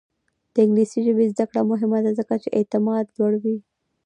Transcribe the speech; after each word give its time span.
د 0.53 0.55
انګلیسي 0.65 0.99
ژبې 1.05 1.25
زده 1.33 1.45
کړه 1.49 1.61
مهمه 1.71 1.99
ده 2.05 2.11
ځکه 2.19 2.33
چې 2.43 2.49
اعتماد 2.57 3.05
لوړوي. 3.17 3.57